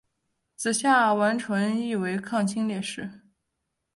[0.55, 3.07] 子夏完淳亦为抗清烈士。